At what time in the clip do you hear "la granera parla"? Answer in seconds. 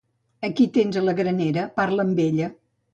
1.05-2.11